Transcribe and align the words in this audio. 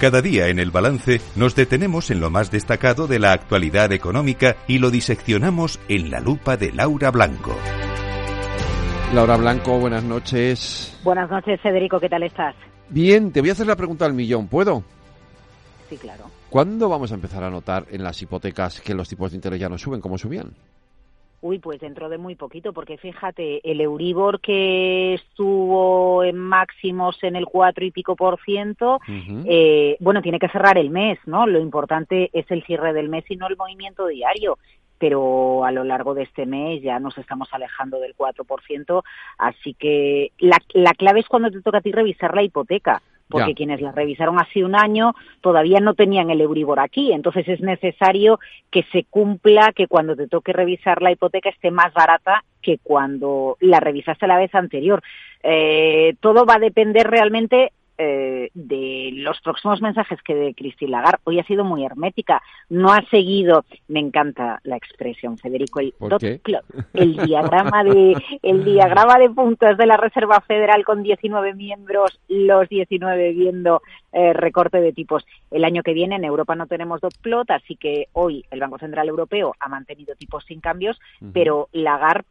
Cada 0.00 0.20
día 0.20 0.48
en 0.48 0.58
el 0.58 0.72
balance 0.72 1.20
nos 1.36 1.54
detenemos 1.54 2.10
en 2.10 2.20
lo 2.20 2.28
más 2.28 2.50
destacado 2.50 3.06
de 3.06 3.20
la 3.20 3.32
actualidad 3.32 3.92
económica 3.92 4.56
y 4.66 4.78
lo 4.78 4.90
diseccionamos 4.90 5.78
en 5.88 6.10
la 6.10 6.18
lupa 6.20 6.56
de 6.56 6.72
Laura 6.72 7.10
Blanco. 7.12 7.56
Laura 9.14 9.36
Blanco, 9.36 9.78
buenas 9.78 10.02
noches. 10.02 10.98
Buenas 11.04 11.30
noches, 11.30 11.60
Federico, 11.60 12.00
¿qué 12.00 12.08
tal 12.08 12.24
estás? 12.24 12.56
Bien, 12.88 13.30
te 13.30 13.40
voy 13.40 13.50
a 13.50 13.52
hacer 13.52 13.68
la 13.68 13.76
pregunta 13.76 14.04
al 14.04 14.14
millón, 14.14 14.48
¿puedo? 14.48 14.82
Sí, 15.88 15.96
claro. 15.96 16.24
¿Cuándo 16.50 16.88
vamos 16.88 17.12
a 17.12 17.14
empezar 17.14 17.44
a 17.44 17.50
notar 17.50 17.86
en 17.90 18.02
las 18.02 18.20
hipotecas 18.20 18.80
que 18.80 18.94
los 18.94 19.08
tipos 19.08 19.30
de 19.30 19.36
interés 19.36 19.60
ya 19.60 19.68
no 19.68 19.78
suben 19.78 20.00
como 20.00 20.18
subían? 20.18 20.52
Uy, 21.44 21.58
pues 21.58 21.78
dentro 21.78 22.08
de 22.08 22.16
muy 22.16 22.36
poquito, 22.36 22.72
porque 22.72 22.96
fíjate, 22.96 23.60
el 23.70 23.82
Euribor 23.82 24.40
que 24.40 25.12
estuvo 25.12 26.24
en 26.24 26.38
máximos 26.38 27.22
en 27.22 27.36
el 27.36 27.44
cuatro 27.44 27.84
y 27.84 27.90
pico 27.90 28.16
por 28.16 28.40
ciento, 28.40 28.98
eh, 29.44 29.98
bueno, 30.00 30.22
tiene 30.22 30.38
que 30.38 30.48
cerrar 30.48 30.78
el 30.78 30.88
mes, 30.88 31.18
¿no? 31.26 31.46
Lo 31.46 31.60
importante 31.60 32.30
es 32.32 32.50
el 32.50 32.64
cierre 32.64 32.94
del 32.94 33.10
mes 33.10 33.30
y 33.30 33.36
no 33.36 33.46
el 33.46 33.58
movimiento 33.58 34.06
diario. 34.06 34.56
Pero 34.96 35.66
a 35.66 35.70
lo 35.70 35.84
largo 35.84 36.14
de 36.14 36.22
este 36.22 36.46
mes 36.46 36.80
ya 36.80 36.98
nos 36.98 37.18
estamos 37.18 37.50
alejando 37.52 38.00
del 38.00 38.16
4%, 38.16 39.02
así 39.36 39.74
que 39.74 40.32
la, 40.38 40.56
la 40.72 40.94
clave 40.94 41.20
es 41.20 41.28
cuando 41.28 41.50
te 41.50 41.60
toca 41.60 41.76
a 41.76 41.82
ti 41.82 41.92
revisar 41.92 42.34
la 42.34 42.42
hipoteca, 42.42 43.02
porque 43.28 43.54
quienes 43.54 43.80
la 43.80 43.92
revisaron 43.92 44.38
hace 44.38 44.64
un 44.64 44.74
año 44.74 45.14
todavía 45.40 45.80
no 45.80 45.94
tenían 45.94 46.30
el 46.30 46.40
Euribor 46.40 46.80
aquí, 46.80 47.12
entonces 47.12 47.48
es 47.48 47.60
necesario 47.60 48.38
que 48.70 48.84
se 48.92 49.04
cumpla 49.04 49.72
que 49.74 49.86
cuando 49.86 50.14
te 50.14 50.28
toque 50.28 50.52
revisar 50.52 51.02
la 51.02 51.12
hipoteca 51.12 51.48
esté 51.48 51.70
más 51.70 51.92
barata 51.94 52.44
que 52.62 52.78
cuando 52.82 53.56
la 53.60 53.80
revisaste 53.80 54.26
la 54.26 54.38
vez 54.38 54.54
anterior. 54.54 55.02
Eh, 55.42 56.14
todo 56.20 56.46
va 56.46 56.54
a 56.54 56.58
depender 56.58 57.06
realmente 57.06 57.72
eh, 57.96 58.50
de 58.54 59.10
los 59.14 59.40
próximos 59.40 59.80
mensajes 59.80 60.20
que 60.22 60.34
de 60.34 60.54
Cristina 60.54 60.98
Lagarde 60.98 61.22
hoy 61.24 61.38
ha 61.38 61.44
sido 61.44 61.64
muy 61.64 61.84
hermética. 61.84 62.42
No 62.68 62.92
ha 62.92 63.02
seguido, 63.10 63.64
me 63.88 64.00
encanta 64.00 64.60
la 64.64 64.76
expresión, 64.76 65.38
Federico, 65.38 65.80
el 65.80 65.94
el 66.92 67.16
diagrama 67.16 67.84
de 67.84 68.16
el 68.42 68.64
diagrama 68.64 69.18
de 69.18 69.30
puntos 69.30 69.76
de 69.76 69.86
la 69.86 69.96
Reserva 69.96 70.40
Federal 70.40 70.84
con 70.84 71.02
19 71.02 71.54
miembros, 71.54 72.20
los 72.28 72.68
19 72.68 73.32
viendo 73.32 73.82
eh, 74.12 74.32
recorte 74.32 74.80
de 74.80 74.92
tipos. 74.92 75.24
El 75.50 75.64
año 75.64 75.82
que 75.82 75.94
viene 75.94 76.16
en 76.16 76.24
Europa 76.24 76.54
no 76.54 76.66
tenemos 76.66 77.00
dot 77.00 77.16
plot, 77.20 77.50
así 77.50 77.76
que 77.76 78.08
hoy 78.12 78.44
el 78.50 78.60
Banco 78.60 78.78
Central 78.78 79.08
Europeo 79.08 79.54
ha 79.60 79.68
mantenido 79.68 80.14
tipos 80.16 80.44
sin 80.44 80.60
cambios, 80.60 81.00
pero 81.32 81.68
Lagarde 81.72 82.26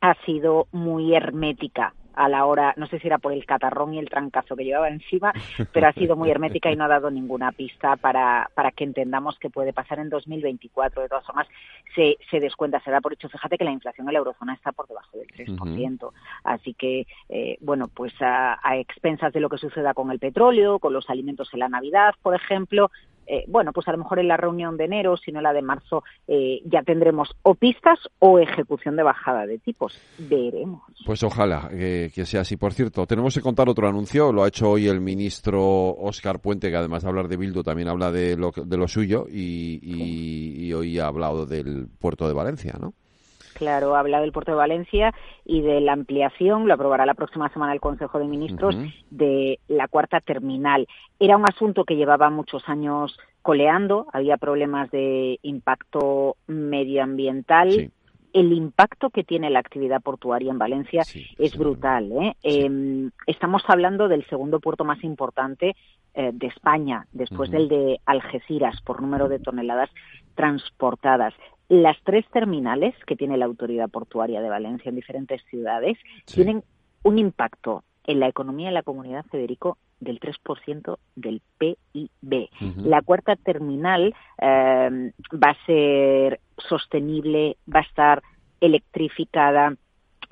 ha 0.00 0.14
sido 0.24 0.66
muy 0.72 1.14
hermética 1.14 1.94
a 2.16 2.28
la 2.28 2.46
hora, 2.46 2.74
no 2.76 2.86
sé 2.86 2.98
si 2.98 3.06
era 3.06 3.18
por 3.18 3.32
el 3.32 3.44
catarrón 3.44 3.94
y 3.94 3.98
el 3.98 4.08
trancazo 4.08 4.56
que 4.56 4.64
llevaba 4.64 4.88
encima, 4.88 5.32
pero 5.72 5.86
ha 5.86 5.92
sido 5.92 6.16
muy 6.16 6.30
hermética 6.30 6.70
y 6.70 6.76
no 6.76 6.84
ha 6.84 6.88
dado 6.88 7.10
ninguna 7.10 7.52
pista 7.52 7.96
para, 7.96 8.50
para 8.54 8.72
que 8.72 8.84
entendamos 8.84 9.38
qué 9.38 9.50
puede 9.50 9.72
pasar 9.72 9.98
en 9.98 10.08
2024. 10.08 11.02
De 11.02 11.08
todas 11.08 11.26
formas, 11.26 11.46
se, 11.94 12.16
se 12.30 12.40
descuenta, 12.40 12.80
se 12.80 12.90
da 12.90 13.00
por 13.00 13.12
hecho, 13.12 13.28
fíjate 13.28 13.58
que 13.58 13.64
la 13.64 13.70
inflación 13.70 14.08
en 14.08 14.14
la 14.14 14.18
eurozona 14.18 14.54
está 14.54 14.72
por 14.72 14.88
debajo 14.88 15.18
del 15.18 15.28
3%. 15.28 16.10
Así 16.44 16.74
que, 16.74 17.06
eh, 17.28 17.58
bueno, 17.60 17.88
pues 17.88 18.12
a, 18.20 18.58
a 18.62 18.76
expensas 18.78 19.32
de 19.32 19.40
lo 19.40 19.48
que 19.48 19.58
suceda 19.58 19.94
con 19.94 20.10
el 20.10 20.18
petróleo, 20.18 20.78
con 20.78 20.92
los 20.92 21.08
alimentos 21.10 21.50
en 21.52 21.60
la 21.60 21.68
Navidad, 21.68 22.14
por 22.22 22.34
ejemplo, 22.34 22.90
eh, 23.26 23.44
bueno, 23.48 23.72
pues 23.72 23.86
a 23.88 23.92
lo 23.92 23.98
mejor 23.98 24.18
en 24.18 24.28
la 24.28 24.36
reunión 24.36 24.76
de 24.76 24.84
enero, 24.84 25.16
si 25.16 25.32
no 25.32 25.40
la 25.40 25.52
de 25.52 25.62
marzo, 25.62 26.04
eh, 26.26 26.60
ya 26.64 26.82
tendremos 26.82 27.30
o 27.42 27.54
pistas 27.54 27.98
o 28.18 28.38
ejecución 28.38 28.96
de 28.96 29.02
bajada 29.02 29.46
de 29.46 29.58
tipos. 29.58 29.98
Veremos. 30.18 30.82
Pues 31.04 31.22
ojalá 31.22 31.68
que 31.70 32.10
sea 32.24 32.42
así. 32.42 32.56
Por 32.56 32.72
cierto, 32.72 33.06
tenemos 33.06 33.34
que 33.34 33.40
contar 33.40 33.68
otro 33.68 33.88
anuncio. 33.88 34.32
Lo 34.32 34.44
ha 34.44 34.48
hecho 34.48 34.70
hoy 34.70 34.88
el 34.88 35.00
ministro 35.00 35.60
Óscar 35.62 36.40
Puente, 36.40 36.70
que 36.70 36.76
además 36.76 37.02
de 37.02 37.08
hablar 37.08 37.28
de 37.28 37.36
Bildu, 37.36 37.62
también 37.62 37.88
habla 37.88 38.10
de 38.10 38.36
lo, 38.36 38.50
de 38.50 38.76
lo 38.76 38.88
suyo 38.88 39.26
y, 39.28 40.72
hoy 40.72 40.98
ha 40.98 41.06
hablado 41.06 41.46
del 41.46 41.88
puerto 41.98 42.28
de 42.28 42.34
Valencia, 42.34 42.74
¿no? 42.78 42.92
Claro, 43.56 43.96
ha 43.96 44.00
hablado 44.00 44.22
del 44.22 44.32
puerto 44.32 44.50
de 44.50 44.58
Valencia 44.58 45.14
y 45.42 45.62
de 45.62 45.80
la 45.80 45.94
ampliación, 45.94 46.68
lo 46.68 46.74
aprobará 46.74 47.06
la 47.06 47.14
próxima 47.14 47.48
semana 47.48 47.72
el 47.72 47.80
Consejo 47.80 48.18
de 48.18 48.26
Ministros, 48.26 48.76
de 49.08 49.60
la 49.66 49.88
cuarta 49.88 50.20
terminal. 50.20 50.86
Era 51.18 51.38
un 51.38 51.48
asunto 51.48 51.84
que 51.84 51.96
llevaba 51.96 52.28
muchos 52.28 52.68
años 52.68 53.18
coleando, 53.40 54.08
había 54.12 54.36
problemas 54.36 54.90
de 54.90 55.38
impacto 55.40 56.36
medioambiental. 56.46 57.90
El 58.34 58.52
impacto 58.52 59.08
que 59.08 59.24
tiene 59.24 59.48
la 59.48 59.60
actividad 59.60 60.02
portuaria 60.02 60.50
en 60.50 60.58
Valencia 60.58 61.04
es 61.38 61.56
brutal. 61.56 62.12
¿eh? 62.12 62.36
Em, 62.42 63.10
estamos 63.26 63.62
hablando 63.68 64.08
del 64.08 64.26
segundo 64.26 64.60
puerto 64.60 64.84
más 64.84 65.02
importante 65.02 65.74
eh, 66.12 66.30
de 66.34 66.46
España, 66.48 67.06
después 67.12 67.50
del 67.50 67.68
de 67.68 68.00
Algeciras, 68.04 68.82
por 68.82 69.00
número 69.00 69.30
de 69.30 69.38
toneladas 69.38 69.88
transportadas. 70.34 71.32
Las 71.68 71.96
tres 72.04 72.24
terminales 72.30 72.94
que 73.06 73.16
tiene 73.16 73.36
la 73.36 73.46
Autoridad 73.46 73.88
Portuaria 73.88 74.40
de 74.40 74.48
Valencia 74.48 74.88
en 74.88 74.96
diferentes 74.96 75.42
ciudades 75.50 75.98
tienen 76.24 76.62
un 77.02 77.18
impacto 77.18 77.82
en 78.04 78.20
la 78.20 78.28
economía 78.28 78.68
de 78.68 78.74
la 78.74 78.82
comunidad, 78.82 79.24
Federico, 79.30 79.78
del 80.00 80.20
3% 80.20 80.98
del 81.16 81.42
PIB. 81.58 82.48
La 82.84 83.02
cuarta 83.02 83.36
terminal 83.36 84.14
eh, 84.38 85.12
va 85.32 85.50
a 85.50 85.66
ser 85.66 86.40
sostenible, 86.56 87.56
va 87.72 87.80
a 87.80 87.84
estar 87.84 88.22
electrificada, 88.60 89.74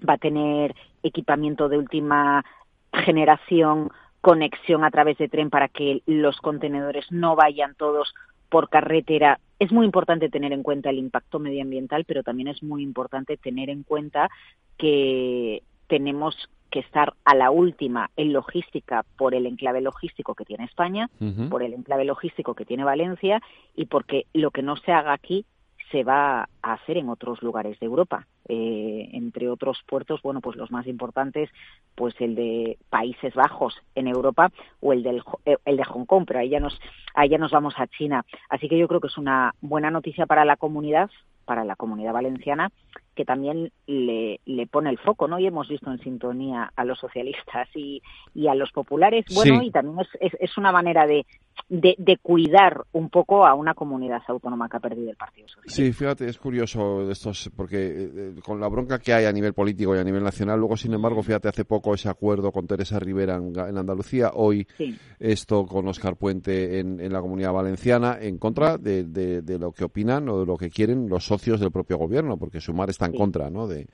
va 0.06 0.14
a 0.14 0.18
tener 0.18 0.74
equipamiento 1.02 1.68
de 1.68 1.78
última 1.78 2.44
generación, 2.92 3.90
conexión 4.20 4.84
a 4.84 4.90
través 4.90 5.18
de 5.18 5.28
tren 5.28 5.50
para 5.50 5.68
que 5.68 6.02
los 6.06 6.38
contenedores 6.38 7.10
no 7.10 7.36
vayan 7.36 7.74
todos 7.74 8.14
por 8.48 8.68
carretera. 8.68 9.40
Es 9.58 9.72
muy 9.72 9.86
importante 9.86 10.28
tener 10.28 10.52
en 10.52 10.62
cuenta 10.62 10.90
el 10.90 10.98
impacto 10.98 11.38
medioambiental, 11.38 12.04
pero 12.04 12.22
también 12.22 12.48
es 12.48 12.62
muy 12.62 12.82
importante 12.82 13.36
tener 13.36 13.70
en 13.70 13.82
cuenta 13.82 14.30
que 14.76 15.62
tenemos 15.86 16.36
que 16.70 16.80
estar 16.80 17.14
a 17.24 17.36
la 17.36 17.52
última 17.52 18.10
en 18.16 18.32
logística 18.32 19.04
por 19.16 19.34
el 19.34 19.46
enclave 19.46 19.80
logístico 19.80 20.34
que 20.34 20.44
tiene 20.44 20.64
España, 20.64 21.08
por 21.48 21.62
el 21.62 21.72
enclave 21.72 22.04
logístico 22.04 22.54
que 22.54 22.64
tiene 22.64 22.82
Valencia 22.82 23.40
y 23.76 23.86
porque 23.86 24.26
lo 24.32 24.50
que 24.50 24.62
no 24.62 24.76
se 24.76 24.90
haga 24.90 25.12
aquí 25.12 25.44
se 25.92 26.02
va 26.02 26.48
a 26.62 26.72
hacer 26.72 26.96
en 26.96 27.08
otros 27.08 27.42
lugares 27.42 27.78
de 27.78 27.86
Europa. 27.86 28.26
Eh, 28.46 29.08
entre 29.12 29.48
otros 29.48 29.82
puertos, 29.86 30.20
bueno, 30.22 30.40
pues 30.42 30.56
los 30.56 30.70
más 30.70 30.86
importantes, 30.86 31.48
pues 31.94 32.14
el 32.20 32.34
de 32.34 32.76
Países 32.90 33.34
Bajos 33.34 33.74
en 33.94 34.06
Europa 34.06 34.50
o 34.80 34.92
el, 34.92 35.02
del, 35.02 35.22
eh, 35.46 35.56
el 35.64 35.76
de 35.78 35.84
Hong 35.84 36.04
Kong, 36.04 36.24
pero 36.26 36.40
ahí 36.40 36.50
ya, 36.50 36.60
nos, 36.60 36.78
ahí 37.14 37.30
ya 37.30 37.38
nos 37.38 37.52
vamos 37.52 37.74
a 37.78 37.86
China. 37.86 38.24
Así 38.50 38.68
que 38.68 38.78
yo 38.78 38.86
creo 38.86 39.00
que 39.00 39.06
es 39.06 39.16
una 39.16 39.54
buena 39.62 39.90
noticia 39.90 40.26
para 40.26 40.44
la 40.44 40.56
comunidad, 40.56 41.10
para 41.46 41.64
la 41.64 41.76
comunidad 41.76 42.12
valenciana, 42.12 42.70
que 43.14 43.24
también 43.24 43.70
le, 43.86 44.40
le 44.44 44.66
pone 44.66 44.90
el 44.90 44.98
foco, 44.98 45.28
¿no? 45.28 45.38
Y 45.38 45.46
hemos 45.46 45.68
visto 45.68 45.90
en 45.90 45.98
sintonía 46.00 46.72
a 46.74 46.84
los 46.84 46.98
socialistas 46.98 47.68
y, 47.74 48.02
y 48.34 48.48
a 48.48 48.54
los 48.54 48.72
populares, 48.72 49.24
bueno, 49.34 49.62
y 49.62 49.70
también 49.70 50.06
es, 50.20 50.32
es, 50.38 50.58
una 50.58 50.72
manera 50.72 51.06
de, 51.06 51.24
de, 51.68 52.18
cuidar 52.20 52.84
un 52.92 53.10
poco 53.10 53.46
a 53.46 53.54
una 53.54 53.74
comunidad 53.74 54.22
autónoma 54.26 54.68
que 54.68 54.76
ha 54.76 54.80
perdido 54.80 55.10
el 55.10 55.16
Partido 55.16 55.48
Socialista. 55.48 55.82
Sí, 55.82 55.92
fíjate, 55.92 56.28
es 56.28 56.38
curioso 56.38 57.10
estos, 57.10 57.50
porque 57.56 57.76
eh, 57.76 58.34
con 58.44 58.60
la 58.60 58.68
bronca 58.68 58.98
que 58.98 59.12
hay 59.12 59.24
a 59.24 59.32
nivel 59.32 59.54
político 59.54 59.94
y 59.94 59.98
a 59.98 60.04
nivel 60.04 60.22
nacional, 60.22 60.58
luego, 60.58 60.76
sin 60.76 60.92
embargo, 60.94 61.22
fíjate, 61.22 61.48
hace 61.48 61.64
poco 61.64 61.94
ese 61.94 62.08
acuerdo 62.08 62.50
con 62.52 62.66
Teresa 62.66 62.98
Rivera 62.98 63.36
en, 63.36 63.78
Andalucía, 63.78 64.30
hoy 64.34 64.66
esto 65.18 65.66
con 65.66 65.86
Oscar 65.88 66.16
Puente 66.16 66.80
en, 66.80 67.00
en, 67.00 67.12
la 67.12 67.20
comunidad 67.20 67.52
valenciana, 67.52 68.18
en 68.20 68.38
contra 68.38 68.78
de, 68.78 69.04
de, 69.04 69.42
de, 69.42 69.58
lo 69.58 69.72
que 69.72 69.84
opinan 69.84 70.28
o 70.28 70.40
de 70.40 70.46
lo 70.46 70.56
que 70.56 70.70
quieren 70.70 71.08
los 71.08 71.24
socios 71.24 71.60
del 71.60 71.70
propio 71.70 71.98
gobierno, 71.98 72.36
porque 72.36 72.60
Sumar 72.60 72.90
está 72.90 73.03
en 73.06 73.12
contra 73.12 73.50
¿no? 73.50 73.66
de, 73.66 73.86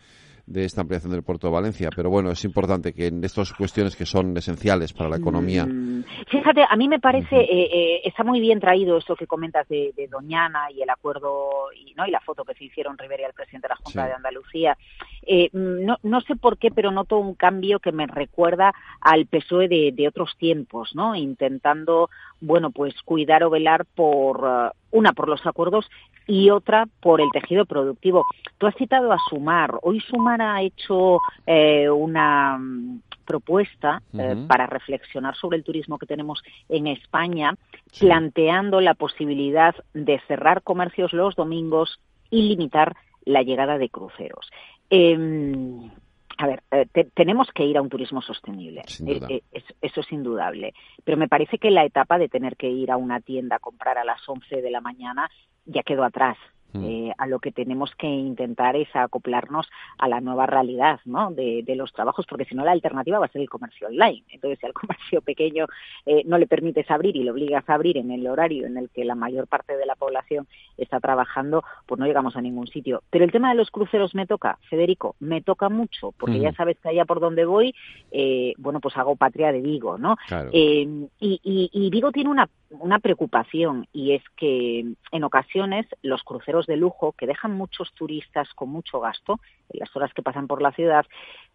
de 0.50 0.64
esta 0.64 0.80
ampliación 0.80 1.12
del 1.12 1.22
puerto 1.22 1.46
de 1.46 1.52
Valencia. 1.52 1.90
Pero 1.94 2.10
bueno, 2.10 2.30
es 2.32 2.44
importante 2.44 2.92
que 2.92 3.06
en 3.06 3.22
estas 3.22 3.52
cuestiones 3.52 3.94
que 3.94 4.04
son 4.04 4.36
esenciales 4.36 4.92
para 4.92 5.08
la 5.08 5.16
economía. 5.16 5.64
Mm, 5.64 6.04
fíjate, 6.26 6.64
a 6.68 6.76
mí 6.76 6.88
me 6.88 6.98
parece, 6.98 7.36
eh, 7.36 7.68
eh, 7.72 8.00
está 8.04 8.24
muy 8.24 8.40
bien 8.40 8.58
traído 8.58 8.98
eso 8.98 9.14
que 9.14 9.28
comentas 9.28 9.68
de, 9.68 9.92
Doñana 10.10 10.70
y 10.74 10.82
el 10.82 10.90
acuerdo 10.90 11.70
y, 11.72 11.94
¿no? 11.94 12.04
y 12.04 12.10
la 12.10 12.20
foto 12.20 12.44
que 12.44 12.54
se 12.54 12.64
hicieron 12.64 12.98
Rivera 12.98 13.22
y 13.22 13.26
el 13.26 13.32
presidente 13.32 13.68
de 13.68 13.74
la 13.74 13.76
Junta 13.76 14.06
de 14.06 14.12
Andalucía. 14.12 14.76
Eh, 15.24 15.50
no, 15.52 15.98
no 16.02 16.20
sé 16.22 16.34
por 16.34 16.58
qué, 16.58 16.70
pero 16.72 16.90
noto 16.90 17.18
un 17.18 17.34
cambio 17.34 17.78
que 17.78 17.92
me 17.92 18.08
recuerda 18.08 18.74
al 19.00 19.26
PSOE 19.26 19.68
de, 19.68 19.92
de 19.94 20.08
otros 20.08 20.34
tiempos, 20.36 20.96
¿no? 20.96 21.14
Intentando, 21.14 22.10
bueno, 22.40 22.72
pues 22.72 22.94
cuidar 23.04 23.44
o 23.44 23.50
velar 23.50 23.84
por, 23.84 24.42
uh, 24.42 24.70
una, 24.90 25.12
por 25.12 25.28
los 25.28 25.46
acuerdos 25.46 25.88
y 26.26 26.50
otra 26.50 26.86
por 27.00 27.20
el 27.20 27.30
tejido 27.32 27.64
productivo. 27.64 28.24
Tú 28.58 28.66
has 28.66 28.74
citado 28.76 29.12
a 29.12 29.18
Sumar. 29.28 29.78
Hoy 29.82 30.00
Sumar 30.00 30.40
ha 30.42 30.62
hecho 30.62 31.18
eh, 31.46 31.88
una 31.90 32.58
mm, 32.58 33.00
propuesta 33.24 34.02
eh, 34.12 34.36
para 34.48 34.66
reflexionar 34.66 35.36
sobre 35.36 35.56
el 35.58 35.64
turismo 35.64 35.98
que 35.98 36.06
tenemos 36.06 36.42
en 36.68 36.86
España, 36.86 37.54
planteando 37.98 38.80
la 38.80 38.94
posibilidad 38.94 39.74
de 39.94 40.20
cerrar 40.26 40.62
comercios 40.62 41.12
los 41.12 41.34
domingos 41.36 42.00
y 42.30 42.42
limitar 42.48 42.96
la 43.24 43.42
llegada 43.42 43.78
de 43.78 43.88
cruceros. 43.88 44.50
Em, 44.88 45.90
a 46.38 46.46
ver, 46.46 46.62
eh, 46.70 46.86
tenemos 47.14 47.48
que 47.54 47.64
ir 47.64 47.76
a 47.76 47.82
un 47.82 47.90
turismo 47.90 48.22
sostenible. 48.22 48.82
Eso 48.82 50.00
es 50.00 50.12
indudable. 50.12 50.72
Pero 51.04 51.18
me 51.18 51.28
parece 51.28 51.58
que 51.58 51.70
la 51.70 51.84
etapa 51.84 52.18
de 52.18 52.28
tener 52.28 52.56
que 52.56 52.68
ir 52.68 52.90
a 52.90 52.96
una 52.96 53.20
tienda 53.20 53.56
a 53.56 53.58
comprar 53.58 53.98
a 53.98 54.04
las 54.04 54.26
11 54.26 54.62
de 54.62 54.70
la 54.70 54.80
mañana 54.80 55.30
ya 55.66 55.82
quedó 55.82 56.04
atrás. 56.04 56.36
Mm. 56.72 56.84
Eh, 56.84 57.12
a 57.18 57.26
lo 57.26 57.40
que 57.40 57.52
tenemos 57.52 57.94
que 57.96 58.06
intentar 58.06 58.76
es 58.76 58.88
acoplarnos 58.94 59.68
a 59.98 60.08
la 60.08 60.20
nueva 60.20 60.46
realidad 60.46 61.00
¿no? 61.04 61.30
de, 61.30 61.64
los 61.76 61.92
trabajos, 61.92 62.26
porque 62.28 62.44
si 62.44 62.54
no 62.54 62.64
la 62.64 62.72
alternativa 62.72 63.18
va 63.18 63.26
a 63.26 63.30
ser 63.30 63.42
el 63.42 63.48
comercio 63.48 63.88
online. 63.88 64.24
Entonces, 64.30 64.58
si 64.58 64.66
al 64.66 64.72
comercio 64.74 65.20
pequeño 65.22 65.66
eh, 66.06 66.22
no 66.26 66.38
le 66.38 66.46
permites 66.46 66.90
abrir 66.90 67.16
y 67.16 67.24
le 67.24 67.30
obligas 67.30 67.68
a 67.68 67.74
abrir 67.74 67.96
en 67.96 68.10
el 68.10 68.26
horario 68.26 68.66
en 68.66 68.76
el 68.76 68.90
que 68.90 69.04
la 69.04 69.14
mayor 69.14 69.46
parte 69.46 69.76
de 69.76 69.86
la 69.86 69.96
población 69.96 70.46
está 70.76 71.00
trabajando, 71.00 71.64
pues 71.86 71.98
no 71.98 72.06
llegamos 72.06 72.36
a 72.36 72.40
ningún 72.40 72.66
sitio. 72.66 73.02
Pero 73.10 73.24
el 73.24 73.32
tema 73.32 73.50
de 73.50 73.56
los 73.56 73.70
cruceros 73.70 74.14
me 74.14 74.26
toca, 74.26 74.58
Federico, 74.68 75.16
me 75.20 75.40
toca 75.42 75.68
mucho, 75.68 76.12
porque 76.12 76.40
ya 76.40 76.52
sabes 76.52 76.78
que 76.80 76.88
allá 76.88 77.04
por 77.04 77.20
donde 77.20 77.44
voy, 77.44 77.74
eh, 78.10 78.54
bueno, 78.58 78.80
pues 78.80 78.96
hago 78.96 79.16
patria 79.16 79.52
de 79.52 79.60
Vigo, 79.60 79.98
¿no? 79.98 80.16
y, 80.52 81.10
y 81.20 81.90
Vigo 81.90 82.12
tiene 82.12 82.30
una 82.30 82.48
una 82.70 82.98
preocupación 83.00 83.88
y 83.92 84.12
es 84.12 84.22
que 84.36 84.84
en 85.10 85.24
ocasiones 85.24 85.86
los 86.02 86.22
cruceros 86.22 86.59
de 86.66 86.76
lujo 86.76 87.12
que 87.12 87.26
dejan 87.26 87.52
muchos 87.52 87.92
turistas 87.94 88.48
con 88.54 88.70
mucho 88.70 89.00
gasto 89.00 89.40
en 89.70 89.80
las 89.80 89.94
horas 89.96 90.12
que 90.14 90.22
pasan 90.22 90.46
por 90.46 90.62
la 90.62 90.72
ciudad, 90.72 91.06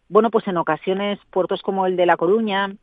bueno, 0.07 0.29
pues 0.29 0.47
en 0.47 0.57
ocasiones 0.57 1.19
puertos 1.31 1.61
como 1.61 1.85
el 1.85 1.95
de 1.95 2.05
La 2.05 2.17
Coruña 2.17 2.75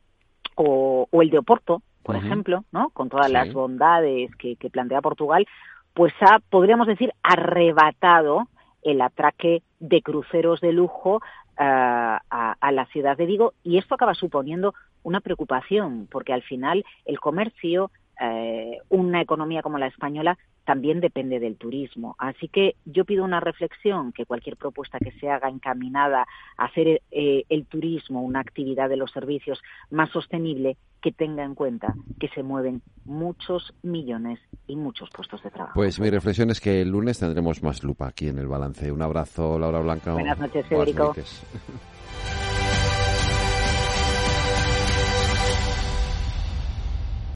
o, 0.57 1.09
el 1.13 1.31
de 1.31 1.39
Oporto, 1.39 1.83
por 2.03 2.17
ejemplo, 2.17 2.65
¿no? 2.73 2.91
Con 2.91 3.09
todas 3.09 3.31
las 3.31 3.53
bondades 3.53 4.35
que, 4.37 4.57
plantea 4.71 5.01
Portugal, 5.01 5.47
pues 5.95 6.13
ha, 6.21 6.41
podríamos 6.41 6.89
decir, 6.89 7.13
arrebatado 7.23 8.49
el 8.83 9.01
atraque 9.01 9.63
de 9.79 10.03
cruceros 10.03 10.61
de 10.61 10.73
lujo 10.73 11.23
eh, 11.59 11.63
a, 11.63 12.57
a, 12.61 12.73
la 12.73 12.87
ciudad 12.87 13.17
de 13.17 13.27
Vigo. 13.27 13.53
Y 13.63 13.79
esto 13.79 13.95
acaba 13.95 14.15
suponiendo 14.15 14.75
una 15.05 15.21
preocupación 15.21 16.09
porque 16.11 16.33
al 16.33 16.43
final 16.43 16.85
el 17.05 17.21
comercio 17.21 17.93
eh, 18.21 18.79
una 18.89 19.21
economía 19.21 19.63
como 19.63 19.79
la 19.79 19.87
española 19.87 20.39
también 20.65 21.01
depende 21.01 21.41
del 21.41 21.57
turismo. 21.57 22.15
Así 22.19 22.49
que 22.49 22.77
yo 22.85 23.05
pido 23.05 23.25
una 23.25 23.41
reflexión, 23.41 24.13
que 24.13 24.27
cualquier 24.27 24.57
propuesta 24.57 24.99
que 24.99 25.13
se 25.13 25.29
haga 25.29 25.49
encaminada 25.49 26.27
a 26.57 26.65
hacer 26.65 27.03
eh, 27.11 27.45
el 27.49 27.67
turismo 27.67 28.23
una 28.23 28.41
actividad 28.41 28.89
de 28.89 28.97
los 28.97 29.11
servicios 29.11 29.61
más 29.91 30.11
sostenible, 30.11 30.77
que 31.01 31.11
tenga 31.11 31.43
en 31.43 31.57
cuenta 31.57 31.95
que 32.21 32.29
se 32.29 32.45
mueven 32.45 32.81
muchos 33.05 33.75
millones 33.83 34.39
y 34.69 34.77
muchos 34.77 35.11
puestos 35.11 35.43
de 35.43 35.51
trabajo. 35.51 35.75
Pues 35.75 35.99
mi 35.99 36.09
reflexión 36.09 36.51
es 36.51 36.61
que 36.61 36.81
el 36.81 36.91
lunes 36.91 37.19
tendremos 37.19 37.61
más 37.63 37.83
lupa 37.83 38.07
aquí 38.07 38.29
en 38.29 38.39
el 38.39 38.47
balance. 38.47 38.93
Un 38.93 39.03
abrazo, 39.03 39.59
Laura 39.59 39.81
Blanca. 39.81 40.13
Buenas 40.13 40.39
noches, 40.39 40.65
Federico. 40.67 41.13